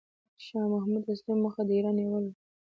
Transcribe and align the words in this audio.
شاه 0.45 0.65
محمود 0.73 1.03
اصلي 1.13 1.33
موخه 1.41 1.61
د 1.65 1.69
ایران 1.77 1.95
نیول 1.99 2.23
و. 2.27 2.31